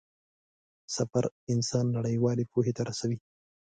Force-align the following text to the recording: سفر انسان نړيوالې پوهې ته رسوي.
سفر 0.95 1.23
انسان 1.53 1.85
نړيوالې 1.97 2.45
پوهې 2.51 2.71
ته 2.77 2.81
رسوي. 2.89 3.17